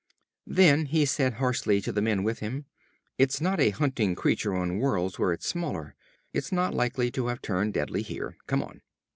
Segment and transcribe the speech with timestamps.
[0.47, 2.65] Then he said harshly to the men with him;
[3.19, 5.93] "It's not a hunting creature on worlds where it's smaller.
[6.33, 8.35] It's not likely to have turned deadly here.
[8.47, 8.81] Come on!"